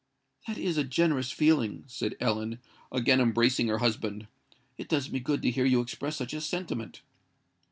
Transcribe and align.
"That 0.47 0.57
is 0.57 0.77
a 0.79 0.83
generous 0.83 1.31
feeling," 1.31 1.83
said 1.85 2.17
Ellen, 2.19 2.57
again 2.91 3.21
embracing 3.21 3.67
her 3.67 3.77
husband: 3.77 4.25
"it 4.75 4.89
does 4.89 5.11
me 5.11 5.19
good 5.19 5.43
to 5.43 5.51
hear 5.51 5.65
you 5.65 5.79
express 5.79 6.15
such 6.15 6.33
a 6.33 6.41
sentiment." 6.41 7.03